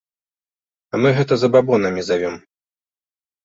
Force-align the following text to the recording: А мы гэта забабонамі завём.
А 0.93 1.03
мы 1.03 1.09
гэта 1.19 1.33
забабонамі 1.43 2.01
завём. 2.11 2.35